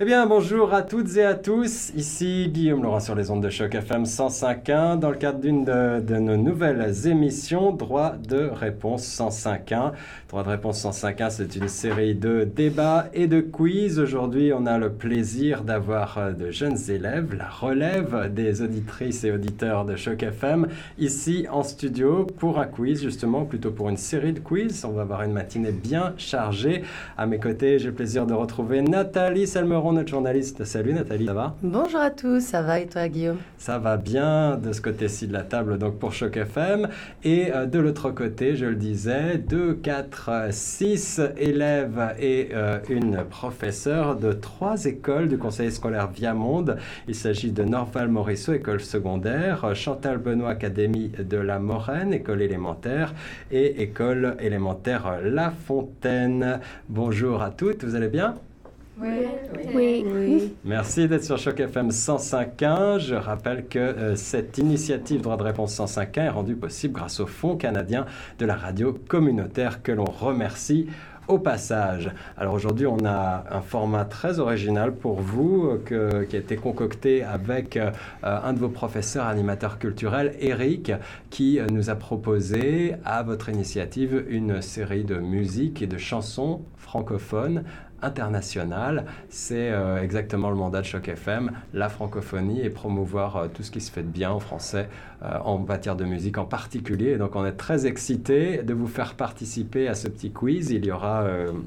[0.00, 1.90] Eh bien, bonjour à toutes et à tous.
[1.96, 6.18] Ici Guillaume Laurent sur les ondes de choc FM 105.1 dans le cadre d'une de,
[6.20, 9.90] nos nouvelles émissions Droit de réponse 105.1.
[10.28, 13.98] Droit de réponse 105.1, c'est une série de débats et de quiz.
[13.98, 19.32] Aujourd'hui, on a le plaisir d'avoir euh, de jeunes élèves, la relève des auditrices et
[19.32, 24.32] auditeurs de choc FM ici en studio pour un quiz, justement, plutôt pour une série
[24.32, 24.84] de quiz.
[24.84, 26.84] On va avoir une matinée bien chargée.
[27.16, 30.64] À mes côtés, j'ai le plaisir de retrouver Nathalie Selmeron notre journaliste.
[30.64, 31.56] Salut Nathalie, ça va?
[31.62, 33.38] Bonjour à tous, ça va et toi Guillaume?
[33.56, 36.88] Ça va bien de ce côté-ci de la table, donc pour Choc FM.
[37.24, 43.24] Et euh, de l'autre côté, je le disais, 2, 4, 6 élèves et euh, une
[43.28, 46.76] professeure de trois écoles du conseil scolaire Viamonde.
[47.06, 53.14] Il s'agit de Norval Morisseau, école secondaire, Chantal Benoît, Académie de la Moraine, école élémentaire,
[53.50, 56.60] et école élémentaire La Fontaine.
[56.88, 58.34] Bonjour à toutes, vous allez bien?
[59.00, 60.04] Oui.
[60.06, 60.54] oui.
[60.64, 62.98] Merci d'être sur Choc FM 105.1.
[62.98, 67.26] Je rappelle que euh, cette initiative Droit de réponse 105.1 est rendue possible grâce au
[67.26, 68.06] Fonds canadien
[68.38, 70.88] de la radio communautaire que l'on remercie
[71.28, 72.10] au passage.
[72.38, 77.22] Alors aujourd'hui, on a un format très original pour vous euh, qui a été concocté
[77.22, 77.90] avec euh,
[78.22, 80.90] un de vos professeurs animateurs culturels, Eric,
[81.28, 87.64] qui nous a proposé à votre initiative une série de musiques et de chansons francophones
[88.02, 89.04] international.
[89.28, 93.70] C'est euh, exactement le mandat de Choc FM, la francophonie et promouvoir euh, tout ce
[93.70, 94.88] qui se fait de bien en français
[95.22, 97.16] euh, en matière de musique en particulier.
[97.18, 100.70] donc on est très excité de vous faire participer à ce petit quiz.
[100.70, 101.26] Il y aura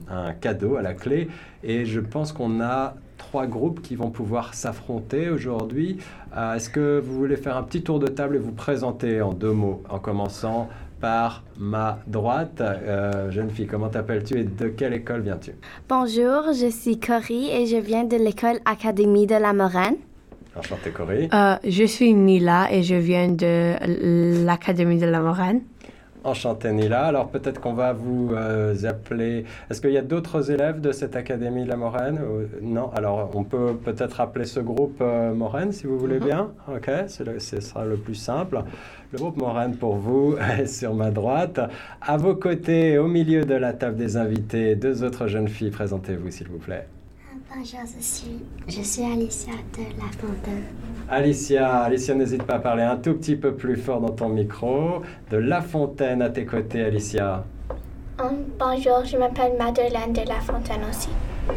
[0.09, 1.27] un cadeau à la clé
[1.63, 5.97] et je pense qu'on a trois groupes qui vont pouvoir s'affronter aujourd'hui.
[6.35, 9.51] Est-ce que vous voulez faire un petit tour de table et vous présenter en deux
[9.51, 10.69] mots, en commençant
[11.01, 12.61] par ma droite.
[12.61, 15.51] Euh, jeune fille, comment t'appelles-tu et de quelle école viens-tu?
[15.89, 19.95] Bonjour, je suis Cory et je viens de l'école Académie de la Moraine.
[20.55, 21.29] Enchanté, Cory.
[21.33, 25.61] Euh, je suis Nila et je viens de l'Académie de la Moraine.
[26.23, 27.05] Enchanté Nila.
[27.05, 29.45] Alors peut-être qu'on va vous euh, appeler.
[29.69, 32.19] Est-ce qu'il y a d'autres élèves de cette académie de la Moraine?
[32.61, 32.91] Non.
[32.93, 36.25] Alors on peut peut-être appeler ce groupe euh, Moraine si vous voulez mhm.
[36.25, 36.51] bien.
[36.67, 38.63] Ok, ce sera le plus simple.
[39.11, 41.59] Le groupe Moraine pour vous est sur ma droite.
[42.01, 45.71] À vos côtés, au milieu de la table des invités, deux autres jeunes filles.
[45.71, 46.87] Présentez-vous s'il vous plaît.
[47.53, 50.63] Bonjour, je suis, je suis Alicia de La Fontaine.
[51.09, 55.01] Alicia, Alicia, n'hésite pas à parler un tout petit peu plus fort dans ton micro.
[55.29, 57.43] De La Fontaine à tes côtés, Alicia.
[58.21, 61.09] Um, bonjour, je m'appelle Madeleine de La Fontaine aussi.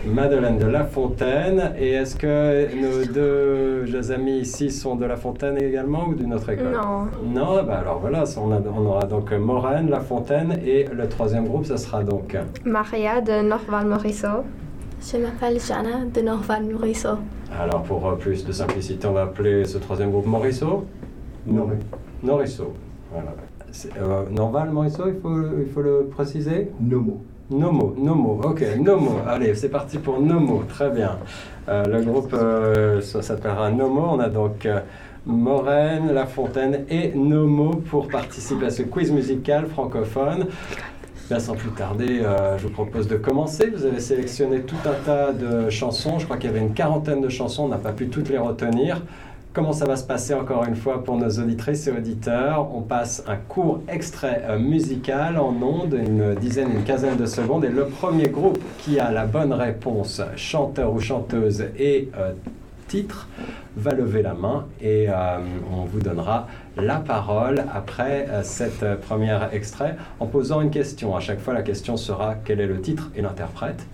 [0.04, 1.72] Madeleine de La Fontaine.
[1.78, 6.50] Et est-ce que nos deux amis ici sont de La Fontaine également ou d'une autre
[6.50, 6.72] école?
[6.72, 7.06] Non.
[7.24, 11.66] Non, bah alors voilà, on, on aura donc Moraine, La Fontaine et le troisième groupe,
[11.66, 14.42] ce sera donc Maria de Norval-Morisseau.
[15.06, 17.18] Je m'appelle Jana de Norval Morisseau.
[17.60, 20.86] Alors pour euh, plus de simplicité, on va appeler ce troisième groupe Morisseau?
[22.22, 22.72] Morisseau.
[23.12, 23.34] Voilà.
[24.00, 26.70] Euh, Norval Morisseau, il faut, il faut le préciser?
[26.80, 27.20] Nomo.
[27.50, 29.18] Nomo, Nomo, ok, Nomo.
[29.28, 31.18] Allez, c'est parti pour Nomo, très bien.
[31.68, 32.34] Euh, le groupe
[33.02, 34.06] s'appellera Nomo.
[34.12, 34.66] On a donc
[35.26, 40.46] Moraine, La Fontaine et Nomo pour participer à ce quiz musical francophone.
[41.30, 43.70] Sans plus tarder, euh, je vous propose de commencer.
[43.74, 46.18] Vous avez sélectionné tout un tas de chansons.
[46.18, 47.64] Je crois qu'il y avait une quarantaine de chansons.
[47.64, 49.02] On n'a pas pu toutes les retenir.
[49.52, 52.68] Comment ça va se passer encore une fois pour nos auditrices et auditeurs?
[52.74, 57.64] On passe un court extrait euh, musical en ondes, une dizaine, une quinzaine de secondes.
[57.64, 62.32] Et le premier groupe qui a la bonne réponse, chanteur ou chanteuse et euh,
[63.76, 65.08] va lever la main et
[65.72, 66.46] on vous donnera
[66.76, 71.16] la parole après euh, cette euh, première extrait en posant une question.
[71.16, 73.86] À chaque fois, la question sera quel est le titre et l'interprète?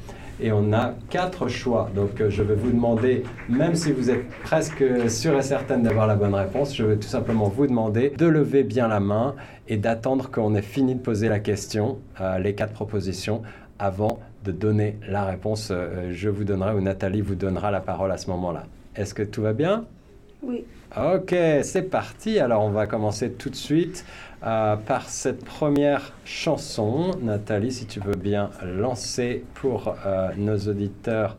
[0.43, 1.91] Et on a quatre choix.
[1.95, 6.07] Donc, euh, je vais vous demander, même si vous êtes presque sûr et certaine d'avoir
[6.07, 9.35] la bonne réponse, je vais tout simplement vous demander de lever bien la main
[9.69, 11.99] et d'attendre qu'on ait fini de poser la question,
[12.41, 13.43] les quatre propositions,
[13.79, 15.73] avant de donner la réponse.
[16.11, 18.65] je vous donnerai ou Nathalie vous donnera la parole à ce moment-là.
[19.01, 19.87] Est-ce que tout va bien?
[20.43, 20.65] Oui.
[20.97, 22.39] Ok, c'est parti.
[22.39, 24.05] Alors on va commencer tout de suite
[24.45, 27.13] euh, par cette première chanson.
[27.23, 31.37] Nathalie, si tu veux bien lancer pour euh, nos auditeurs.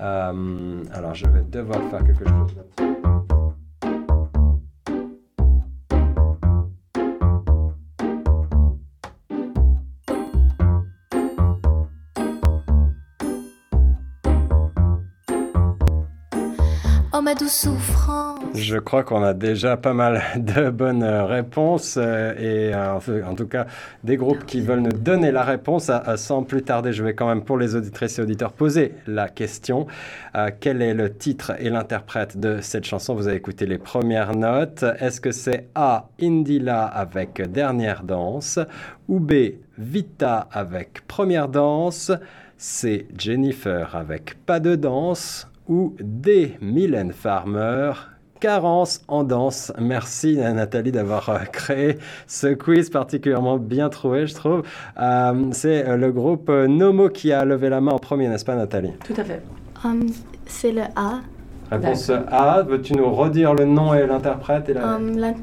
[0.00, 2.91] Euh, alors je vais devoir faire quelque chose.
[18.54, 23.46] Je crois qu'on a déjà pas mal de bonnes réponses euh, et euh, en tout
[23.46, 23.66] cas
[24.04, 25.90] des groupes qui veulent nous donner la réponse.
[26.16, 29.86] Sans plus tarder, je vais quand même pour les auditrices et auditeurs poser la question.
[30.34, 33.14] Euh, quel est le titre et l'interprète de cette chanson?
[33.14, 34.84] Vous avez écouté les premières notes.
[34.98, 36.08] Est-ce que c'est A.
[36.20, 38.58] Indila avec Dernière danse
[39.08, 39.32] ou B.
[39.78, 42.12] Vita avec Première danse
[42.58, 43.08] C.
[43.18, 46.56] Jennifer avec Pas de danse ou D.
[46.60, 47.92] Mylène Farmer
[48.40, 49.72] Carence en danse.
[49.78, 54.62] Merci euh, Nathalie d'avoir euh, créé ce quiz particulièrement bien trouvé, je trouve.
[55.00, 58.56] Euh, c'est euh, le groupe Nomo qui a levé la main en premier, n'est-ce pas
[58.56, 58.92] Nathalie?
[59.06, 59.42] Tout à fait.
[59.84, 60.06] Um,
[60.46, 61.20] c'est le A.
[61.70, 62.62] Réponse A.
[62.62, 64.96] Veux-tu nous redire le nom et l'interprète et la...
[64.96, 65.34] Um, l'in-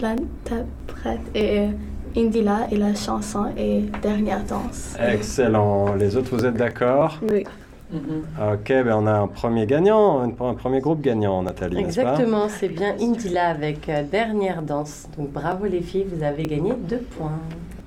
[0.00, 1.68] L'interprète est
[2.16, 4.96] Indila et la chanson est Dernière danse.
[5.00, 5.94] Excellent.
[5.94, 7.18] Les autres, vous êtes d'accord?
[7.30, 7.44] Oui.
[7.92, 12.68] Ok, ben on a un premier gagnant, un, un premier groupe gagnant, Nathalie, Exactement, c'est
[12.68, 15.06] bien Indila avec euh, Dernière Danse.
[15.16, 17.38] Donc bravo les filles, vous avez gagné deux points.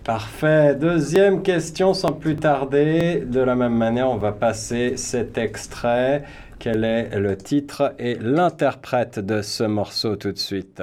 [0.04, 0.76] Parfait.
[0.76, 3.24] Deuxième question sans plus tarder.
[3.26, 6.24] De la même manière, on va passer cet extrait.
[6.60, 10.82] Quel est le titre et l'interprète de ce morceau tout de suite?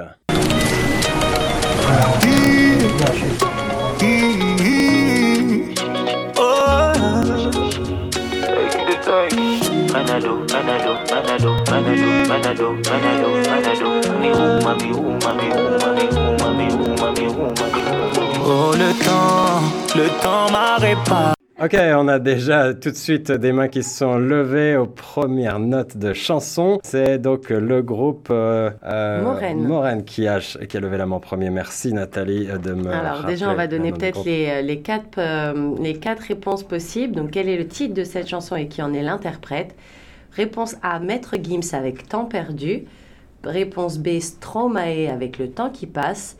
[12.35, 13.95] Manado, Manado, Manado.
[18.45, 19.61] Oh le temps,
[19.95, 21.33] le temps m'a réparé.
[21.63, 25.59] Ok, on a déjà tout de suite des mains qui se sont levées aux premières
[25.59, 26.79] notes de chanson.
[26.83, 31.49] C'est donc le groupe euh, euh, qui a, qui a levé la main en premier.
[31.49, 35.73] Merci Nathalie de me Alors déjà, on va donner peut-être les, euh, les, quatre, euh,
[35.81, 37.15] les quatre réponses possibles.
[37.15, 39.73] Donc quel est le titre de cette chanson et qui en est l'interprète?
[40.35, 42.83] Réponse A, Maître Gims avec Temps perdu.
[43.43, 46.37] Réponse B, Stromae avec Le temps qui passe.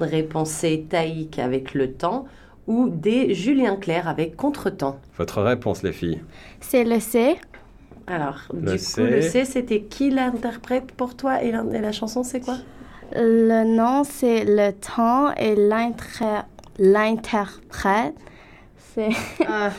[0.00, 2.26] Réponse C, Taïk avec Le temps.
[2.66, 4.98] Ou D, Julien Clerc avec Contretemps.
[5.16, 6.20] Votre réponse, les filles.
[6.60, 7.36] C'est le C.
[8.06, 9.00] Alors, Le du C.
[9.02, 12.56] coup, le C, c'était qui l'interprète pour toi et, la chanson, c'est quoi?
[13.14, 15.54] Le nom, c'est le temps et
[16.78, 18.14] l'interprète,
[18.94, 19.10] c'est
[19.46, 19.70] Ah,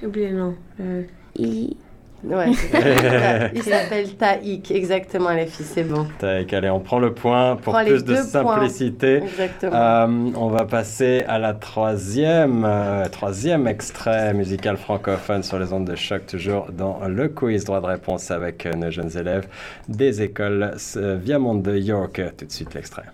[0.00, 0.54] j'ai oublié le nom.
[0.80, 1.02] Euh,
[1.38, 1.76] I.
[2.24, 2.50] Ouais,
[3.54, 6.06] il s'appelle Taïk, exactement, les filles, c'est bon.
[6.20, 8.22] Tac, allez, on prend le point pour Prends les plus de points.
[8.22, 9.16] simplicité.
[9.16, 9.72] Exactement.
[9.74, 15.86] Euh, on va passer à la troisième, euh, troisième extrait musical francophone sur les ondes
[15.86, 19.48] de choc, toujours dans le quiz droit de réponse avec nos jeunes élèves
[19.88, 22.20] des écoles euh, Viamonde de York.
[22.38, 23.04] Tout de suite l'extrait.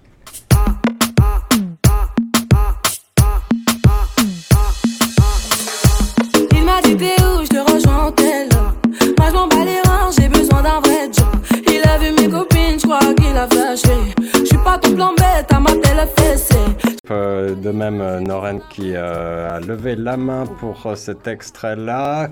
[17.09, 22.29] De même, euh, Noren qui euh, a levé la main pour euh, cet extrait-là.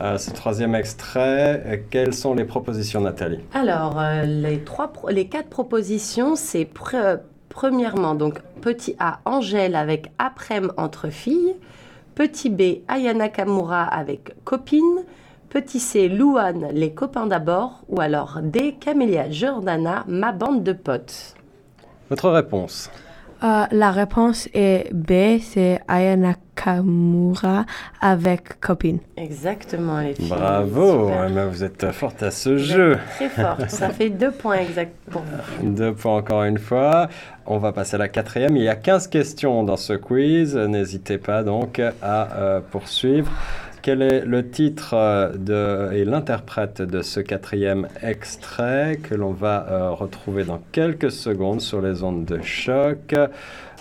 [0.00, 3.40] Euh, ce troisième extrait, quelles sont les propositions, Nathalie?
[3.54, 9.76] Alors, euh, les, trois pro- les quatre propositions, c'est pre- premièrement, donc petit A, Angèle
[9.76, 11.54] avec Après-m entre filles.
[12.14, 15.04] Petit B, Ayana Kamura avec Copine.
[15.48, 17.82] Petit C, Louane, les copains d'abord.
[17.88, 21.34] Ou alors D, Camélia Jordana, ma bande de potes.
[22.10, 22.90] Votre réponse
[23.42, 27.64] euh, la réponse est B, c'est Aya Nakamura
[28.02, 28.98] avec copine.
[29.16, 30.28] Exactement, les filles.
[30.28, 31.26] Bravo, Super.
[31.26, 32.98] eh ben, vous êtes forte à ce Vous jeu.
[33.16, 33.56] Très fort.
[33.68, 35.70] Ça fait deux points exacts pour vous.
[35.70, 37.08] Deux points encore une fois.
[37.46, 38.58] On va passer à la quatrième.
[38.58, 40.54] Il y a 15 questions dans ce quiz.
[40.54, 43.32] N'hésitez pas donc à euh, poursuivre.
[43.82, 49.66] Quel est le titre euh, de, et l'interprète de ce quatrième extrait que l'on va
[49.70, 53.14] euh, retrouver dans quelques secondes sur les ondes de choc?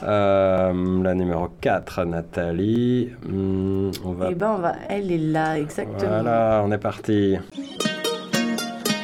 [0.03, 3.09] Euh, La numéro 4, Nathalie.
[3.27, 4.27] Hmm, on va...
[4.31, 4.75] Eh ben, on va...
[4.87, 6.21] elle est là, exactement.
[6.21, 7.35] Voilà, on est parti.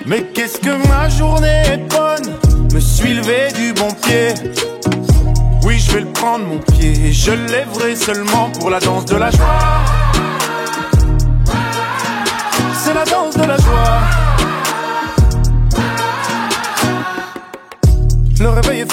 [0.06, 2.34] Mais qu'est-ce que ma journée est bonne?
[2.74, 4.34] Me suis levé du bon pied
[5.66, 9.16] Oui je vais le prendre mon pied Et je lèverai seulement pour la danse de
[9.16, 10.05] la joie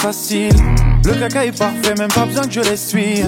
[0.03, 0.51] facile.
[1.05, 3.23] Le caca est parfait, même pas besoin que je l'essuie.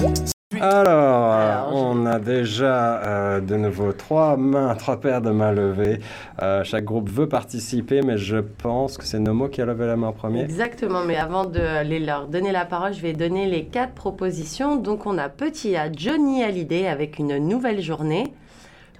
[0.60, 6.00] Alors, on a déjà euh, de nouveau trois mains, trois paires de mains levées.
[6.42, 9.96] Euh, chaque groupe veut participer, mais je pense que c'est Nomo qui a levé la
[9.96, 10.42] main en premier.
[10.42, 14.76] Exactement, mais avant de les leur donner la parole, je vais donner les quatre propositions.
[14.76, 18.24] Donc on a petit A, Johnny Hallyday avec une nouvelle journée.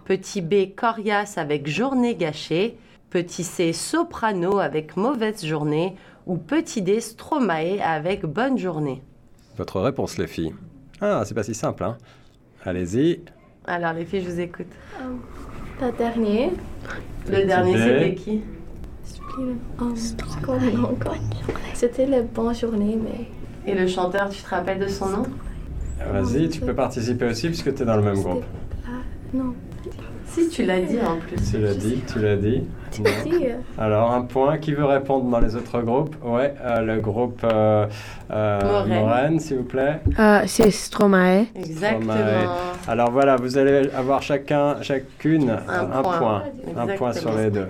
[0.06, 2.78] Petit B, Corias avec journée gâchée.
[3.10, 5.94] Petit C, Soprano avec mauvaise journée.
[6.26, 9.00] Ou petit D, Stromae avec bonne journée.
[9.56, 10.54] Votre réponse, les filles
[11.00, 11.96] Ah, c'est pas si simple, hein
[12.64, 13.20] Allez-y.
[13.64, 14.66] Alors les filles, je vous écoute.
[15.80, 16.50] Le dernier.
[17.28, 18.42] Le dernier, c'était qui?
[21.74, 23.26] C'était le Bonne Journée, mais.
[23.70, 25.22] Et le chanteur, tu te rappelles de son nom?
[26.10, 28.44] Vas-y, tu peux participer aussi puisque tu es dans le même groupe.
[28.86, 28.90] Ah,
[29.34, 29.54] non.
[30.26, 31.36] Si, tu l'as dit en plus.
[31.50, 32.62] Tu l'as dit, tu l'as dit.
[33.00, 34.58] Euh, Alors, un point.
[34.58, 36.16] Qui veut répondre dans les autres groupes?
[36.24, 37.86] Ouais, euh, le groupe euh,
[38.30, 40.00] euh, s'il vous plaît.
[40.18, 41.46] Euh, c'est Stromae.
[41.54, 42.12] Exactement.
[42.12, 42.48] Stromae.
[42.88, 46.18] Alors voilà, vous allez avoir chacun, chacune un, point.
[46.18, 46.42] point.
[46.76, 47.68] Un point sur les deux.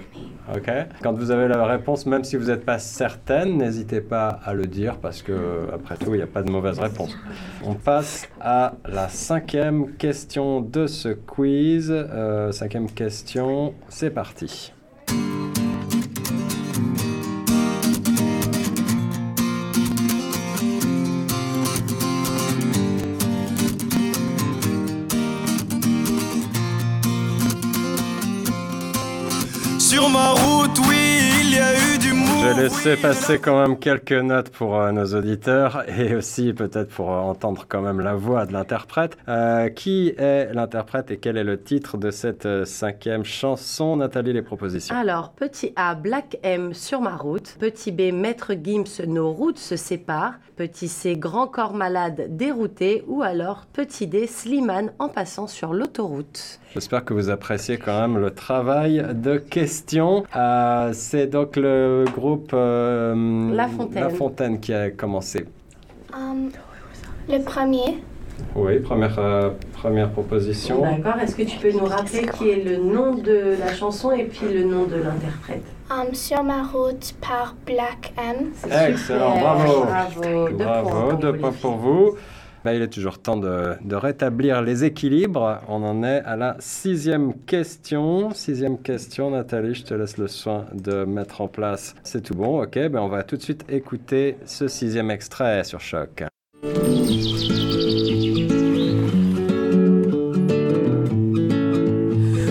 [0.55, 0.71] Ok
[1.03, 4.67] Quand vous avez la réponse, même si vous n'êtes pas certaine, n'hésitez pas à le
[4.67, 7.17] dire parce que, après tout, il n'y a pas de mauvaise réponse.
[7.65, 11.91] On passe à la cinquième question de ce quiz.
[11.91, 14.73] Euh, cinquième question, c'est parti.
[32.47, 37.11] J'ai laissé passer quand même quelques notes pour euh, nos auditeurs et aussi peut-être pour
[37.11, 39.19] euh, entendre quand même la voix de l'interprète.
[39.26, 44.33] Euh, qui est l'interprète et quel est le titre de cette euh, cinquième chanson Nathalie,
[44.33, 44.95] les propositions?
[44.95, 47.57] Alors, petit A, Black M sur ma route.
[47.59, 50.35] Petit B, Maître Gims, nos routes se séparent.
[50.55, 53.03] Petit C, Grand corps malade dérouté.
[53.09, 56.61] Ou alors, petit D, Slimane en passant sur l'autoroute.
[56.73, 60.25] J'espère que vous appréciez quand même le travail de questions.
[60.37, 64.02] Euh, C'est donc le groupe euh, La Fontaine.
[64.02, 65.45] La Fontaine qui a commencé.
[66.14, 66.50] Um,
[67.28, 67.99] le premier,
[68.55, 70.81] Oui, première, euh, première proposition.
[70.83, 74.25] D'accord Est-ce que tu peux nous rappeler qui est le nom de la chanson et
[74.25, 78.52] puis le nom de l'interprète um, Sur ma route par Black M.
[78.88, 79.85] Excellent, bravo.
[79.85, 81.81] Bravo, deux Bravo, points pour deux vous, points les pour filles.
[81.83, 82.16] vous.
[82.75, 85.61] Il est toujours temps de, de rétablir les équilibres.
[85.68, 88.30] On en est à la sixième question.
[88.32, 91.94] Sixième question, Nathalie, je te laisse le soin de mettre en place.
[92.02, 92.88] C'est tout bon, ok.
[92.88, 96.25] Ben, on va tout de suite écouter ce sixième extrait sur Choc.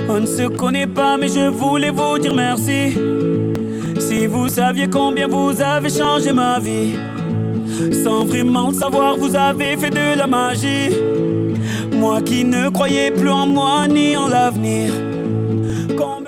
[0.08, 2.98] On ne se connaît pas, mais je voulais vous dire merci.
[4.00, 6.94] Si vous saviez combien vous avez changé ma vie,
[8.04, 10.90] sans vraiment le savoir, vous avez fait de la magie.
[11.94, 14.94] Moi qui ne croyais plus en moi ni en l'avenir.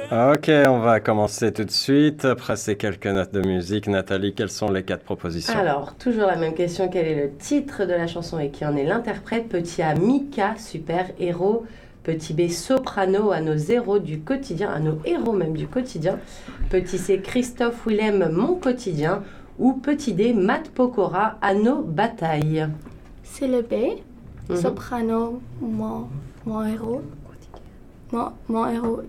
[0.10, 2.24] Ok, on va commencer tout de suite.
[2.24, 6.38] Après ces quelques notes de musique, Nathalie, quelles sont les quatre propositions Alors, toujours la
[6.38, 6.88] même question.
[6.88, 9.50] Quel est le titre de la chanson et qui en est l'interprète?
[9.50, 11.66] Petit A, Mika, super héros.
[12.04, 16.20] Petit B, soprano à nos héros du quotidien, à nos héros même du quotidien.
[16.70, 19.24] Petit C, Christophe Willem, mon quotidien.
[19.60, 22.68] Ou petit D, Matt Pokora, à nos batailles.
[23.24, 24.00] C'est le B.
[24.50, 24.56] Mhm.
[24.58, 26.08] Soprano, mon,
[26.46, 27.02] mon héros.
[28.12, 29.02] Mon, mon héros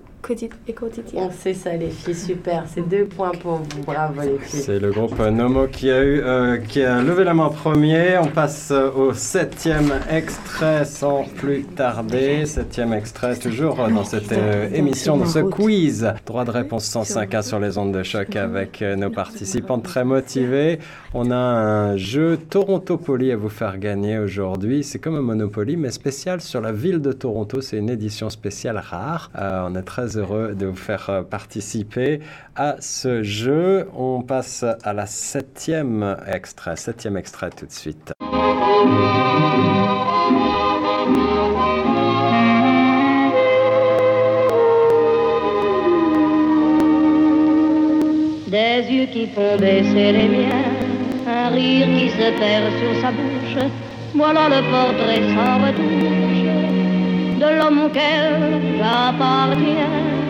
[0.67, 1.23] et quotidien.
[1.23, 2.65] On sait ça, les filles, super.
[2.73, 3.83] C'est deux points pour vous.
[3.87, 4.61] Bravo, les filles.
[4.61, 8.19] C'est le groupe Nomo qui a, eu, euh, qui a levé la main en premier.
[8.19, 12.45] On passe euh, au septième extrait sans plus tarder.
[12.47, 16.13] Septième extrait, toujours dans cette euh, émission, dans ce quiz.
[16.27, 20.79] Droit de réponse 105 sur les ondes de choc avec euh, nos participants très motivés.
[21.15, 24.85] On a un jeu Torontopoly à vous faire gagner aujourd'hui.
[24.85, 27.61] C'est comme un Monopoly, mais spécial sur la ville de Toronto.
[27.61, 29.31] C'est une édition spéciale rare.
[29.39, 32.21] Euh, on est très heureux de vous faire euh, participer
[32.57, 33.89] à ce jeu.
[33.95, 36.77] On passe à la septième extrait.
[36.77, 38.13] Septième extrait tout de suite.
[48.49, 50.65] Des yeux qui font baisser les miens,
[51.27, 53.71] un rire qui se perd sur sa bouche.
[54.15, 56.78] Voilà le portrait sans retouche
[57.39, 60.29] de l'homme auquel j'appartiens.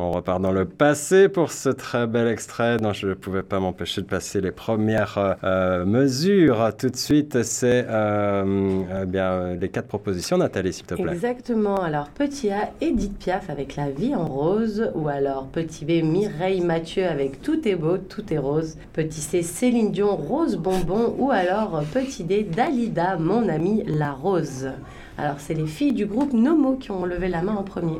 [0.00, 3.58] On repart dans le passé pour ce très bel extrait dont je ne pouvais pas
[3.58, 6.70] m'empêcher de passer les premières euh, mesures.
[6.78, 10.38] Tout de suite, c'est euh, eh bien les quatre propositions.
[10.38, 11.12] Nathalie, s'il te plaît.
[11.12, 11.82] Exactement.
[11.82, 14.92] Alors, petit A, Edith Piaf avec La vie en rose.
[14.94, 18.76] Ou alors, petit B, Mireille Mathieu avec Tout est beau, tout est rose.
[18.92, 21.16] Petit C, Céline Dion, Rose Bonbon.
[21.18, 24.70] Ou alors, petit D, Dalida, mon ami La Rose.
[25.18, 27.98] Alors, c'est les filles du groupe Nomo qui ont levé la main en premier.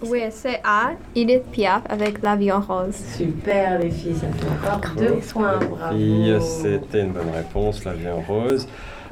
[0.00, 2.94] Oui, c'est A, Edith Piaf avec La vie en rose.
[3.16, 5.58] Super, les filles, ça fait encore deux points.
[5.58, 5.96] Bravo.
[5.96, 8.66] Filles, c'était une bonne réponse, La vie en rose.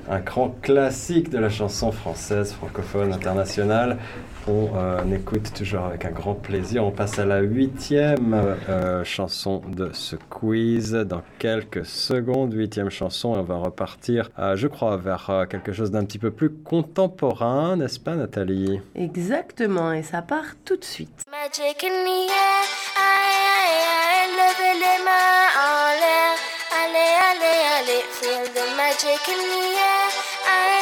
[0.08, 3.98] Un grand classique de la chanson française, francophone, internationale.
[4.46, 6.84] On euh, écoute toujours avec un grand plaisir.
[6.84, 8.32] On passe à la huitième
[8.68, 12.54] euh, chanson de ce quiz dans quelques secondes.
[12.54, 16.18] Huitième chanson, et on va repartir, euh, je crois, vers euh, quelque chose d'un petit
[16.20, 18.80] peu plus contemporain, n'est-ce pas, Nathalie?
[18.94, 21.24] Exactement, et ça part tout de suite.
[21.28, 22.64] Magic in the air,
[22.96, 23.82] aïe aïe
[24.14, 26.38] aïe, levez les mains en l'air,
[26.82, 30.10] allez allez allez, feel the magic in the air,
[30.54, 30.75] aïe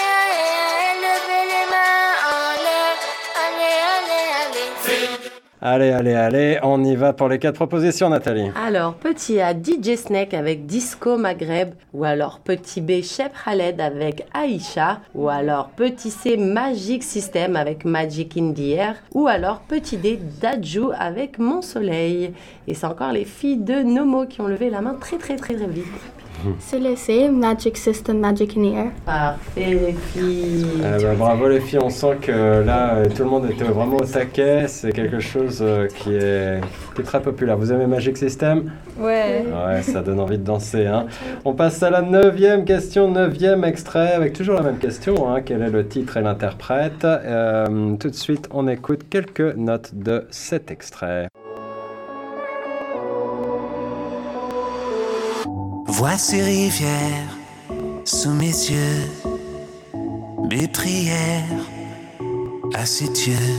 [5.64, 5.90] allez.
[5.90, 8.50] Allez, allez, on y va pour les quatre propositions, Nathalie.
[8.54, 14.26] Alors, petit A, DJ Snake avec Disco Maghreb, ou alors petit B, Shep Khaled avec
[14.34, 19.96] Aïcha, ou alors petit C, Magic System avec Magic in the Air, ou alors petit
[19.96, 22.32] D, Dajou avec Mon Soleil.
[22.68, 25.54] Et c'est encore les filles de Nomo qui ont levé la main très très très
[25.54, 25.84] très vite.
[26.58, 28.90] C'est le C, Magic System, Magic in the Air.
[29.06, 30.66] Parfait les filles.
[30.78, 33.96] Eh ben, bravo les filles, on sent que là, euh, tout le monde était vraiment
[33.96, 34.66] au taquet.
[34.68, 36.60] C'est quelque chose euh, qui, est,
[36.94, 37.56] qui est très populaire.
[37.56, 38.70] Vous aimez Magic System?
[38.98, 39.44] Ouais.
[39.46, 40.86] Ouais, ça donne envie de danser.
[40.86, 41.06] Hein.
[41.44, 45.28] On passe à la neuvième question, neuvième extrait, avec toujours la même question.
[45.32, 45.40] hein.
[45.44, 47.04] Quel est le titre et l'interprète?
[47.04, 51.28] Euh, Tout de suite, on écoute quelques notes de cet extrait.
[55.96, 57.38] Vois ces rivières
[58.04, 59.06] sous mes yeux,
[60.50, 61.64] mes prières
[62.74, 63.54] à ces dieux.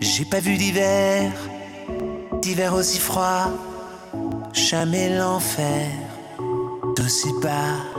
[0.00, 1.30] J'ai pas vu d'hiver,
[2.40, 3.50] d'hiver aussi froid,
[4.54, 5.90] jamais l'enfer
[6.96, 7.91] d'aussi bas.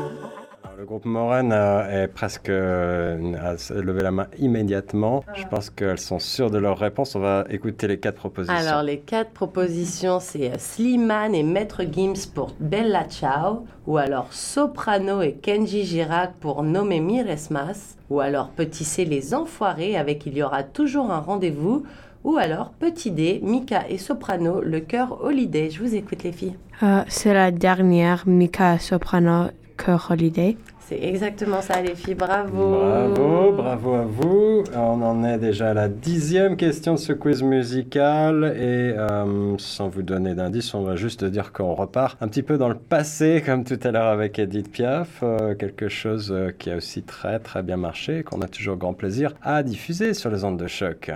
[1.04, 5.26] Groupe Moren est presque euh, a levé la main immédiatement.
[5.34, 7.16] Je pense qu'elles sont sûres de leur réponse.
[7.16, 8.56] On va écouter les quatre propositions.
[8.56, 14.32] Alors, les quatre propositions, c'est euh, Slimane et Maître Gims pour Bella Ciao, ou alors
[14.32, 20.38] Soprano et Kenji Girac pour Nommer Miresmas, ou alors Petit C, Les Enfoirés avec Il
[20.38, 21.84] y aura toujours un rendez-vous,
[22.24, 25.70] ou alors Petit D, Mika et Soprano, Le cœur Holiday.
[25.70, 26.56] Je vous écoute, les filles.
[26.82, 30.56] Euh, c'est la dernière, Mika Soprano, Cœur Holiday.
[30.94, 32.14] C'est exactement ça, les filles.
[32.14, 32.78] Bravo.
[32.78, 34.64] Bravo, bravo à vous.
[34.76, 39.88] On en est déjà à la dixième question de ce quiz musical et euh, sans
[39.88, 43.42] vous donner d'indice, on va juste dire qu'on repart un petit peu dans le passé,
[43.44, 47.40] comme tout à l'heure avec Edith Piaf, euh, quelque chose euh, qui a aussi très
[47.40, 50.68] très bien marché et qu'on a toujours grand plaisir à diffuser sur les ondes de
[50.68, 51.12] choc.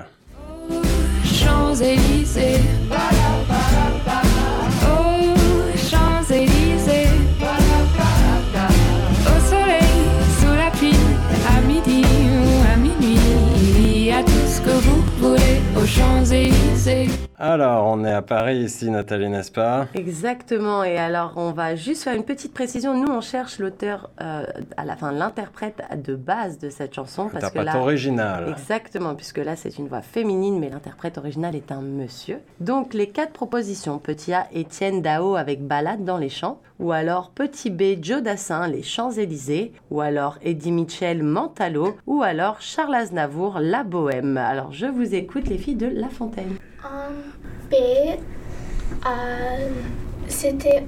[1.24, 2.62] Champs-Élysées.
[15.88, 17.27] Champs-Élysées.
[17.40, 19.86] Alors, on est à Paris ici, Nathalie, n'est-ce pas?
[19.94, 20.84] Exactement.
[20.84, 23.00] Et alors, on va juste faire une petite précision.
[23.00, 24.44] Nous, on cherche l'auteur, euh,
[24.76, 27.30] à la fin, l'interprète de base de cette chanson.
[27.32, 28.50] Parce que là, original.
[28.50, 32.40] Exactement, puisque là, c'est une voix féminine, mais l'interprète original est un monsieur.
[32.60, 34.00] Donc, les quatre propositions.
[34.00, 36.60] Petit A, Étienne Dao avec Balade dans les champs.
[36.80, 39.74] Ou alors, petit B, Joe Dassin, Les Champs-Élysées.
[39.92, 41.98] Ou alors, Eddie Mitchell, Mentalo.
[42.08, 44.38] Ou alors, Charles Aznavour, La Bohème.
[44.38, 46.56] Alors, je vous écoute, les filles de La Fontaine.
[46.88, 47.16] Um,
[47.70, 47.74] B,
[49.06, 49.70] euh,
[50.28, 50.86] c'était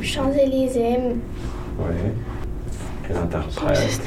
[0.00, 0.98] Champs-Élysées.
[1.78, 1.94] Oui.
[3.10, 4.00] Et l'interprète.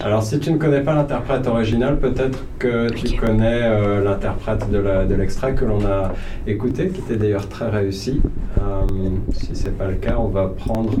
[0.00, 4.78] Alors, si tu ne connais pas l'interprète original, peut-être que tu connais euh, l'interprète de
[4.78, 6.12] la- de l'extrait que l'on a
[6.46, 8.20] écouté, qui était d'ailleurs très réussi.
[8.68, 8.82] Euh,
[9.32, 10.92] si ce n'est pas le cas, on va prendre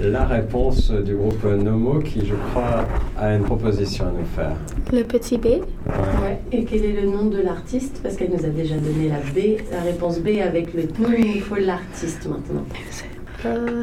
[0.00, 2.84] la réponse du groupe Nomo, qui, je crois,
[3.18, 4.56] a une proposition à nous faire.
[4.92, 5.46] Le petit B.
[5.46, 6.40] Ouais.
[6.52, 8.00] Et quel est le nom de l'artiste?
[8.02, 11.08] Parce qu'elle nous a déjà donné la B, la réponse B avec le nom.
[11.16, 12.64] Il faut l'artiste maintenant.
[13.44, 13.82] Euh,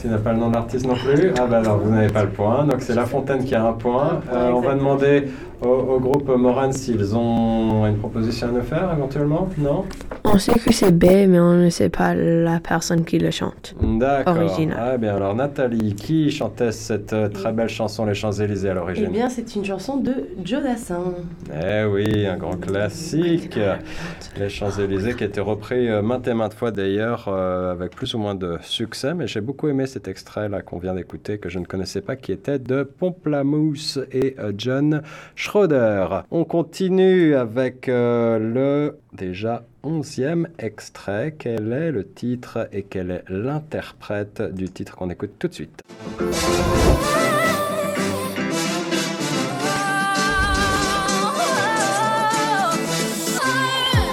[0.00, 1.32] Tu n'as pas le nom de l'artiste non plus?
[1.38, 2.64] Ah bah alors vous n'avez pas le point.
[2.64, 4.20] Donc c'est La Fontaine qui a un point.
[4.32, 5.24] Euh, on va demander
[5.62, 9.84] au, au groupe Moran s'ils ont une proposition à nous faire éventuellement Non?
[10.26, 13.74] On sait que c'est B, mais on ne sait pas la personne qui le chante.
[13.80, 14.36] D'accord.
[14.36, 14.78] Original.
[14.80, 18.74] Ah bien alors Nathalie, qui chantait cette euh, très belle chanson Les Champs-Élysées à Eh
[18.74, 21.14] l'origine bien, c'est une chanson de Joe Dassin.
[21.52, 23.58] Eh oui, un grand classique.
[24.38, 28.14] Les Champs-Élysées qui a été repris euh, maintes et maintes fois d'ailleurs euh, avec plus
[28.14, 31.48] ou moins de succès, mais j'ai beaucoup aimé cet extrait là qu'on vient d'écouter que
[31.48, 35.02] je ne connaissais pas qui était de Pomplamoose et euh, John
[35.36, 36.22] Schroeder.
[36.30, 41.34] On continue avec euh, le déjà onzième extrait.
[41.38, 45.82] Quel est le titre et quel est l'interprète du titre qu'on écoute tout de suite?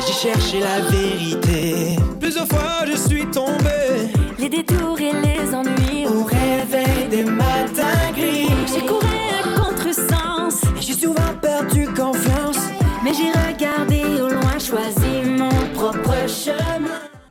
[0.06, 1.96] J'ai cherché la vérité.
[2.20, 4.12] Plusieurs fois je suis tombé.
[4.40, 5.91] Les détours et les ennuis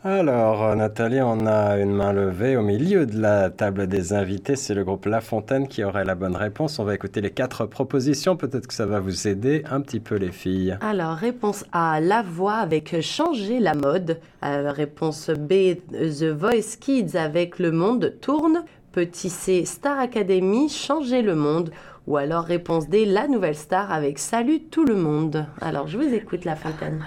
[0.02, 4.56] Alors, euh, Nathalie, on a une main levée au milieu de la table des invités.
[4.56, 6.78] C'est le groupe La Fontaine qui aurait la bonne réponse.
[6.78, 8.34] On va écouter les quatre propositions.
[8.34, 10.78] Peut-être que ça va vous aider un petit peu, les filles.
[10.80, 14.20] Alors, réponse A, La Voix avec Changer la mode.
[14.42, 18.64] Euh, réponse B, The Voice Kids avec Le Monde tourne.
[18.92, 21.72] Petit C, Star Academy, Changer le monde.
[22.06, 25.44] Ou alors réponse D, La Nouvelle Star avec Salut tout le monde.
[25.60, 27.04] Alors, je vous écoute, La Fontaine.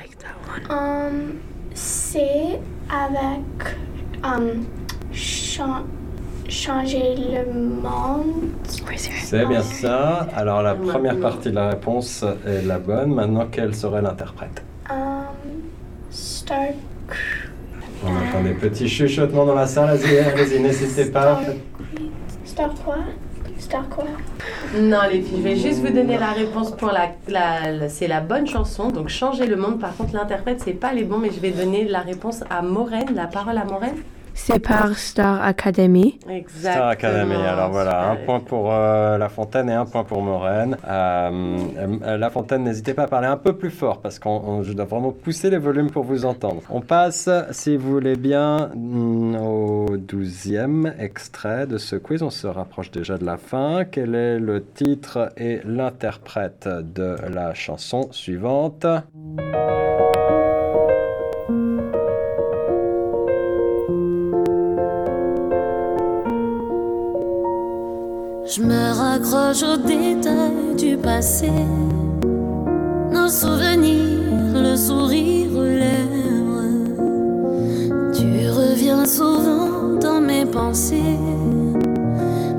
[0.70, 2.60] Um, c'est
[2.90, 3.78] avec
[4.24, 4.64] um,
[5.12, 5.84] chan-
[6.48, 8.52] changer le monde.
[9.24, 10.28] C'est bien ça.
[10.36, 13.14] Alors, la première partie de la réponse est la bonne.
[13.14, 14.64] Maintenant, quel serait l'interprète?
[14.90, 15.26] Um,
[16.12, 16.76] start.
[18.06, 19.98] On entend des petits chuchotements dans la salle.
[19.98, 21.42] Allez-y, n'hésitez pas.
[22.46, 22.98] Star quoi?
[24.78, 27.10] Non, les filles, je vais juste vous donner la réponse pour la.
[27.28, 29.80] la- c'est la bonne chanson, donc Changer le monde.
[29.80, 33.14] Par contre, l'interprète, c'est pas les bons, mais je vais donner la réponse à Maureen,
[33.16, 33.96] la parole à Maureen.
[34.34, 36.20] C'est par Star Academy.
[36.30, 36.74] Exactement.
[36.74, 37.36] Star Academy.
[37.36, 40.78] Alors voilà, un point pour euh, La Fontaine et un point pour Maureen.
[40.88, 41.58] Euh,
[42.04, 44.30] euh, la Fontaine, n'hésitez pas à parler un peu plus fort parce que
[44.64, 46.62] je dois vraiment pousser les volumes pour vous entendre.
[46.70, 52.24] On passe, si vous voulez bien, mm, au douzième extrait de ce quiz.
[52.24, 53.86] On se rapproche déjà de la fin.
[53.86, 58.86] Quel est le titre et l'interprète de la chanson suivante?
[68.56, 71.50] Je me raccroche aux détails du passé,
[73.12, 76.62] nos souvenirs, le sourire aux lèvres.
[78.14, 81.18] Tu reviens souvent dans mes pensées.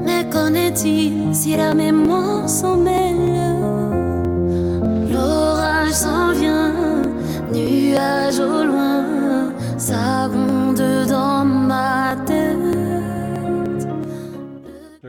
[0.04, 3.54] Mais qu'en est-il si la mémoire s'en mêle?
[5.12, 6.72] L'orage s'en vient,
[7.52, 9.04] nuage au loin,
[9.78, 10.28] ça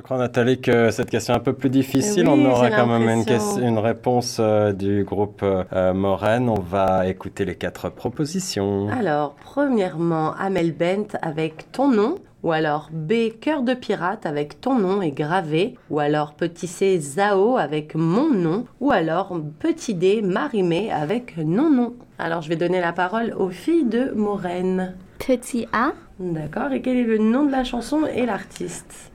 [0.06, 2.28] crois, Nathalie, que cette question est un peu plus difficile.
[2.28, 3.24] Oui, on aura quand même
[3.60, 6.48] une, réponse euh, du groupe euh, Moren.
[6.48, 8.88] On va écouter les quatre propositions.
[8.90, 12.20] Alors, premièrement, Amel Bent avec ton nom.
[12.44, 15.74] Ou alors B, Cœur de pirate avec ton nom est gravé.
[15.90, 18.66] Ou alors petit C, Zao avec mon nom.
[18.82, 21.96] Ou alors petit D, Marimé avec non nom.
[22.20, 24.94] Alors, je vais donner la parole aux filles de Maureen.
[25.18, 25.94] Petit A.
[26.20, 26.72] D'accord.
[26.74, 29.12] Et quel est le nom de la chanson et l'artiste?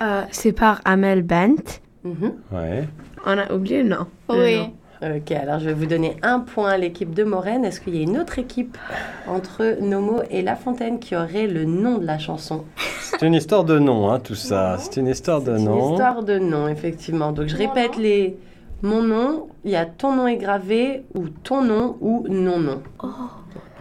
[0.00, 1.80] Euh, c'est par Amel Bent.
[2.04, 2.32] Mhm.
[2.52, 2.88] Ouais.
[3.26, 4.06] On a oublié, non?
[4.28, 4.58] Oui.
[4.58, 4.72] Non.
[5.16, 7.64] Ok, alors je vais vous donner un point à l'équipe de Maureen.
[7.64, 8.78] Est-ce qu'il y a une autre équipe
[9.26, 12.64] entre Nomo et La Fontaine qui aurait le nom de la chanson?
[13.00, 14.76] C'est une histoire de nom, hein, tout ça.
[14.78, 15.90] C'est une histoire de C'est une nom.
[15.92, 17.32] histoire de nom, effectivement.
[17.32, 18.36] Donc je répète les
[18.82, 22.80] mon nom, il y a ton nom est gravé ou ton nom ou non nom.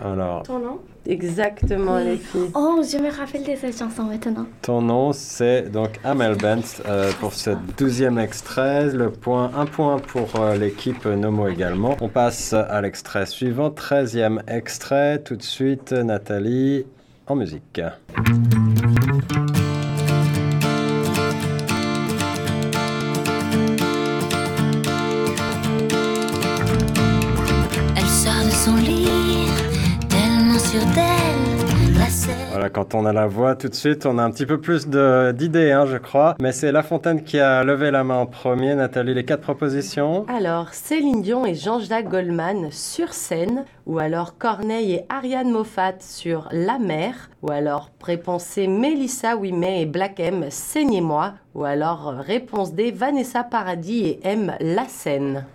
[0.03, 0.79] Alors, Ton nom?
[1.07, 2.51] Exactement les filles.
[2.53, 4.45] Oh, je me rappelle de cette chanson maintenant.
[4.61, 8.91] ton nom, c'est donc Amel Bent euh, pour ce douzième extrait.
[8.93, 11.97] Le point, un point pour euh, l'équipe Nomo également.
[12.01, 15.19] On passe à l'extrait suivant, treizième extrait.
[15.19, 16.85] Tout de suite, Nathalie,
[17.27, 17.81] en musique.
[32.71, 35.31] Quand on a la voix, tout de suite, on a un petit peu plus de-
[35.31, 36.35] d'idées, hein, je crois.
[36.41, 38.73] Mais c'est La Fontaine qui a levé la main en premier.
[38.75, 40.25] Nathalie, les quatre propositions.
[40.27, 46.47] Alors, Céline Dion et Jean-Jacques Goldman sur scène, ou alors Corneille et Ariane Moffat sur
[46.51, 52.73] La mer, ou alors réponse C, Mélissa Ouimet et Black M, Saignez-moi, ou alors réponse
[52.73, 55.45] D, Vanessa Paradis et M, La Seine.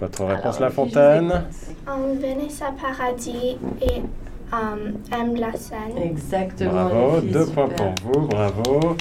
[0.00, 1.42] Votre réponse, Alors, La Fontaine.
[1.86, 4.02] Vanessa Paradis et
[4.52, 5.36] um, M.
[5.36, 5.52] La.
[6.02, 6.72] Exactement.
[6.72, 7.68] Bravo, deux super.
[7.68, 8.96] points pour vous, bravo.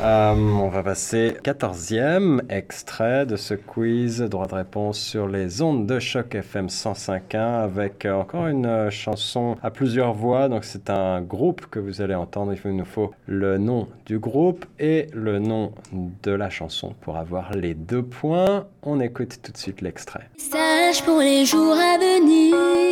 [0.00, 5.86] Euh, on va passer 14e extrait de ce quiz droit de réponse sur les ondes
[5.86, 10.48] de choc FM 105.1 avec euh, encore une euh, chanson à plusieurs voix.
[10.48, 12.52] Donc c'est un groupe que vous allez entendre.
[12.64, 17.52] Il nous faut le nom du groupe et le nom de la chanson pour avoir
[17.52, 18.66] les deux points.
[18.82, 20.28] On écoute tout de suite l'extrait.
[20.36, 22.91] Message pour les jours à venir.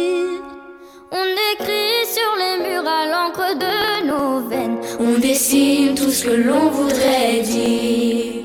[3.59, 4.79] De nos veines.
[4.99, 8.41] On dessine tout ce que l'on voudrait dire.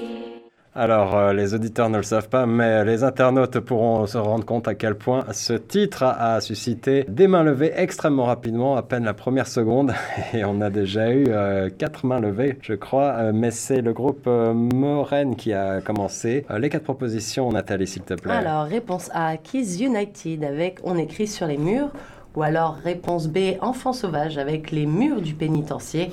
[0.77, 4.67] Alors, euh, les auditeurs ne le savent pas, mais les internautes pourront se rendre compte
[4.67, 9.05] à quel point ce titre a, a suscité des mains levées extrêmement rapidement, à peine
[9.05, 9.93] la première seconde.
[10.33, 13.13] Et on a déjà eu euh, quatre mains levées, je crois.
[13.19, 16.45] Euh, mais c'est le groupe euh, Moren qui a commencé.
[16.51, 18.33] Euh, les quatre propositions, Nathalie, s'il te plaît.
[18.33, 21.91] Alors, réponse A, Kiss United avec On écrit sur les murs.
[22.35, 26.11] Ou alors réponse B, Enfant sauvage avec les murs du pénitencier.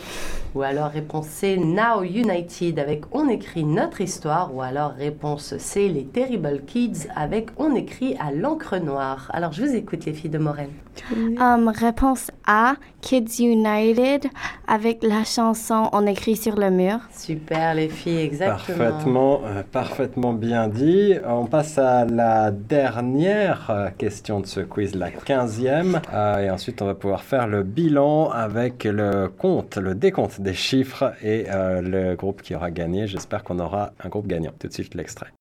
[0.54, 4.54] Ou alors réponse C, Now United avec On écrit notre histoire.
[4.54, 9.30] Ou alors réponse C, Les Terrible Kids avec On écrit à l'encre noire.
[9.32, 10.70] Alors je vous écoute les filles de Morel.
[11.40, 14.26] Um, réponse A, Kids United,
[14.66, 16.98] avec la chanson On écrit sur le mur.
[17.12, 18.78] Super les filles, exactement.
[18.78, 21.14] Parfaitement, euh, parfaitement bien dit.
[21.26, 26.00] On passe à la dernière euh, question de ce quiz, la quinzième.
[26.12, 30.54] Euh, et ensuite, on va pouvoir faire le bilan avec le compte, le décompte des
[30.54, 33.06] chiffres et euh, le groupe qui aura gagné.
[33.06, 34.52] J'espère qu'on aura un groupe gagnant.
[34.58, 35.32] Tout de suite, l'extrait.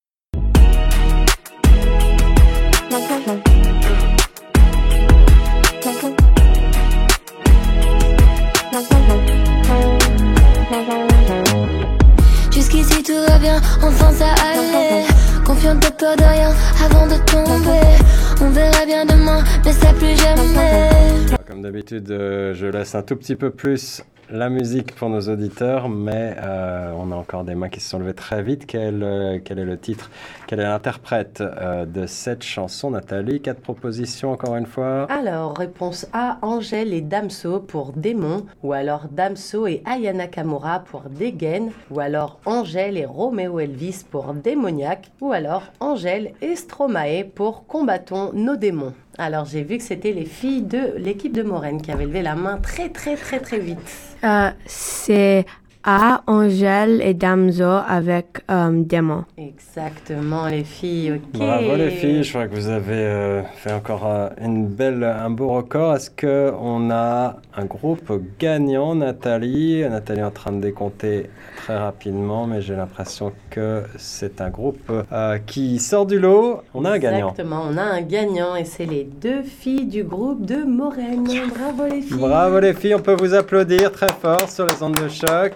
[21.61, 26.35] D'habitude, euh, je laisse un tout petit peu plus la musique pour nos auditeurs, mais
[26.41, 28.65] euh, on a encore des mains qui se sont levées très vite.
[28.65, 30.09] Quel, euh, est le titre?
[30.47, 33.41] Quel est l'interprète euh, de cette chanson, Nathalie?
[33.41, 35.07] Quatre propositions encore une fois.
[35.11, 41.03] Alors, réponse A, Angèle et Damso pour Démon, ou alors Damso et Aya Nakamura pour
[41.09, 47.67] Dégaine, ou alors Angèle et Roméo Elvis pour Démoniaque, ou alors Angèle et Stromae pour
[47.67, 48.93] Combattons nos démons.
[49.17, 52.35] Alors, j'ai vu que c'était les filles de l'équipe de Morène qui avaient levé la
[52.35, 53.77] main très très très très vite.
[54.23, 55.45] Euh, c'est
[55.83, 59.25] A, Angèle et Damso avec um, Démon.
[59.35, 61.19] Exactement, les filles.
[61.33, 65.31] Bravo les filles, je crois que vous avez euh, fait encore euh, une belle, un
[65.31, 65.95] beau record.
[65.95, 69.81] Est-ce que on a un groupe gagnant, Nathalie?
[69.89, 71.31] Nathalie est en train de décompter
[71.61, 76.61] très rapidement, mais j'ai l'impression que c'est un groupe euh, qui sort du lot.
[76.73, 77.29] On a un gagnant.
[77.29, 81.27] Exactement, on a un gagnant et c'est les deux filles du groupe de Morène.
[81.53, 82.17] Bravo les filles.
[82.17, 85.53] Bravo les filles, on peut vous applaudir très fort sur les ondes de choc.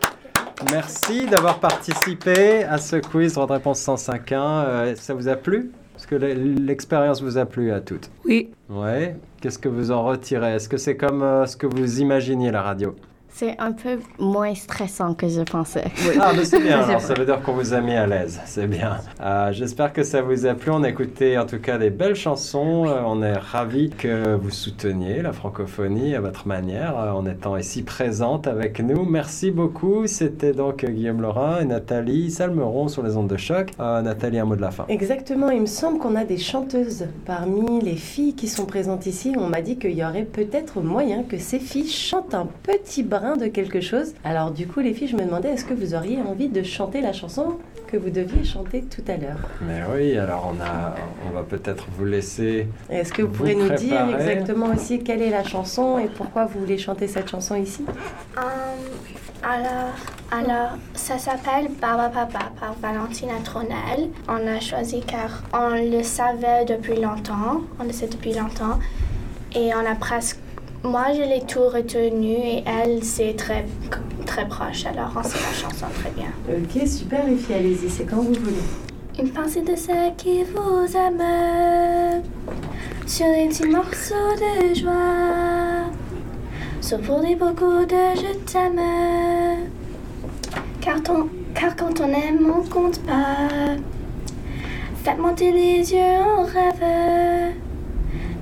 [0.71, 4.33] Merci d'avoir participé à ce quiz droit de réponse 105.1.
[4.37, 5.71] Euh, ça vous a plu?
[5.97, 8.51] Est-ce que l'expérience vous a plu à toutes Oui.
[8.69, 9.15] Ouais.
[9.41, 10.53] Qu'est-ce que vous en retirez?
[10.55, 12.95] Est-ce que c'est comme euh, ce que vous imaginiez la radio?
[13.37, 15.83] C'est un peu moins stressant que je pensais.
[16.21, 18.65] Ah, mais c'est bien, alors, ça veut dire qu'on vous a mis à l'aise, c'est
[18.65, 18.99] bien.
[19.19, 20.71] Euh, J'espère que ça vous a plu.
[20.71, 22.85] On a écouté en tout cas des belles chansons.
[22.87, 27.57] Euh, on est ravis que vous souteniez la francophonie à votre manière euh, en étant
[27.57, 29.03] ici présente avec nous.
[29.03, 30.07] Merci beaucoup.
[30.07, 33.71] C'était donc Guillaume Laurin et Nathalie Salmeron sur les ondes de choc.
[33.81, 34.85] Euh, Nathalie, un mot de la fin.
[34.87, 39.33] Exactement, il me semble qu'on a des chanteuses parmi les filles qui sont présentes ici.
[39.37, 43.24] On m'a dit qu'il y aurait peut-être moyen que ces filles chantent un petit brin
[43.35, 44.13] de quelque chose.
[44.23, 47.01] Alors du coup, les filles, je me demandais, est-ce que vous auriez envie de chanter
[47.01, 47.57] la chanson
[47.87, 49.49] que vous deviez chanter tout à l'heure?
[49.61, 50.95] Mais oui, alors on, a,
[51.27, 52.67] on va peut-être vous laisser.
[52.89, 56.45] Est-ce que vous, Vous pourrez nous dire exactement aussi quelle est la chanson et pourquoi
[56.45, 57.83] vous voulez chanter cette chanson ici?
[58.37, 58.43] Um,
[59.43, 59.93] alors,
[60.31, 64.09] alors, ça s'appelle Baba Papa par Valentina Tronel.
[64.27, 67.61] On a choisi car on le savait depuis longtemps.
[67.79, 68.79] On le sait depuis longtemps.
[69.55, 70.39] Et on a presque.
[70.85, 73.65] Moi, je l'ai tout retenu et elle, c'est très,
[74.25, 74.85] très proche.
[74.85, 76.29] Alors, on sait la chanson très bien.
[76.47, 78.55] Ok, super les filles, allez-y, c'est quand vous voulez.
[79.19, 82.21] Une pensée de ceux qui vous aiment
[83.07, 85.89] sur des petits morceaux de joie.
[86.81, 88.79] Sauf pour des beaucoup de je t'aime.
[90.81, 93.47] Car, ton- car quand on aime, on compte pas.
[95.03, 97.53] Faites monter les yeux en rêve.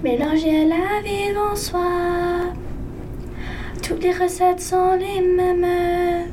[0.03, 1.79] Mélanger la vie en soi.
[3.81, 6.27] Toutes les recettes sont les mêmes.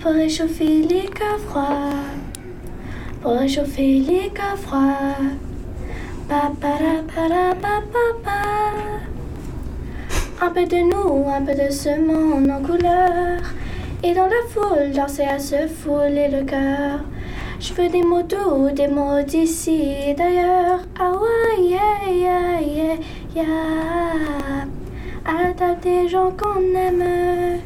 [0.00, 1.90] Pour réchauffer les cœurs froids.
[3.20, 5.16] Pour réchauffer les cœurs froids.
[6.28, 6.52] Pa.
[10.40, 13.40] Un peu de nous, un peu de ce monde en couleur.
[14.04, 17.00] Et dans la foule, danser à se fouler le cœur.
[17.60, 20.80] Je veux des mots doux, des mots d'ici et d'ailleurs.
[20.98, 22.96] Ah ouais, yeah, yeah, yeah,
[23.36, 24.64] yeah.
[25.26, 27.60] À la table des gens qu'on aime.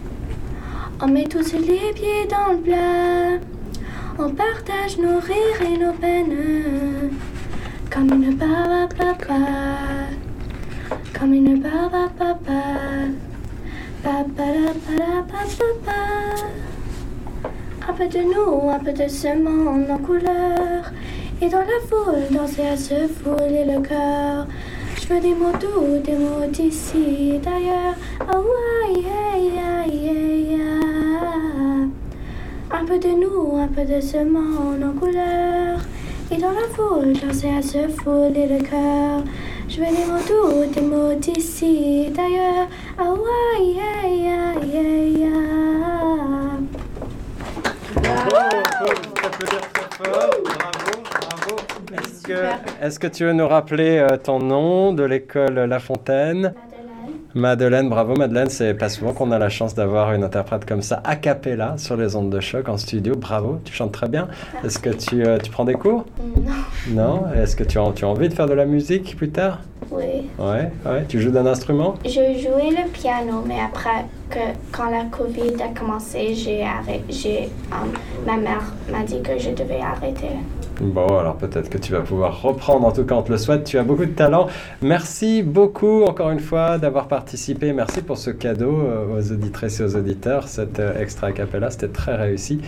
[1.00, 3.38] On met tous les pieds dans le plat.
[4.18, 7.12] On partage nos rires et nos peines.
[7.88, 9.40] Comme une barbe à papa.
[11.16, 12.62] Comme une barbe à papa.
[14.02, 14.24] Papa,
[14.88, 16.00] papa, papa.
[17.94, 20.90] Un peu de nous, un peu de ce en couleur.
[21.40, 24.48] Et dans la foule, danser à se fouler le cœur.
[25.00, 27.94] Je veux des mots doux, des mots d'ici d'ailleurs.
[28.20, 29.36] Oh, ouais, yeah,
[29.86, 31.86] yeah, yeah.
[32.72, 35.78] Un peu de nous, un peu de ce en couleur.
[36.32, 39.22] Et dans la foule, danser à se fouler le cœur.
[39.68, 42.66] Je veux des mots doux, des mots d'ici d'ailleurs.
[43.00, 45.44] Oh, ouais, yeah, yeah, yeah, yeah.
[51.92, 52.32] Est-ce que,
[52.84, 56.52] est-ce que tu veux nous rappeler euh, ton nom de l'école La Fontaine?
[57.34, 61.00] Madeleine, bravo Madeleine, c'est pas souvent qu'on a la chance d'avoir une interprète comme ça
[61.02, 63.16] a cappella sur les ondes de choc en studio.
[63.16, 64.28] Bravo, tu chantes très bien.
[64.62, 66.04] Est-ce que tu, euh, tu prends des cours?
[66.36, 66.52] Non.
[66.90, 67.22] Non?
[67.34, 69.60] Est-ce que tu as, tu as envie de faire de la musique plus tard?
[69.90, 70.28] Oui.
[70.38, 71.04] Ouais, ouais.
[71.08, 71.94] Tu joues d'un instrument?
[72.04, 74.38] Je jouais le piano, mais après que
[74.72, 77.02] quand la Covid a commencé, j'ai arrêté.
[77.08, 80.28] J'ai, euh, ma mère m'a dit que je devais arrêter.
[80.80, 83.64] Bon, alors peut-être que tu vas pouvoir reprendre, en tout cas on te le souhaite,
[83.64, 84.48] tu as beaucoup de talent.
[84.82, 89.84] Merci beaucoup encore une fois d'avoir participé, merci pour ce cadeau euh, aux auditrices et
[89.84, 92.60] aux auditeurs, cette euh, extra a cappella, c'était très réussi.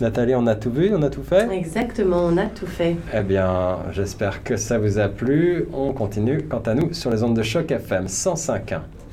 [0.00, 1.50] Nathalie, on a tout vu, on a tout fait?
[1.50, 2.96] Exactement, on a tout fait.
[3.12, 5.66] Eh bien, j'espère que ça vous a plu.
[5.72, 8.78] On continue, quant à nous, sur les ondes de choc FM 105.1.